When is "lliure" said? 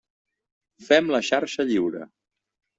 1.71-2.05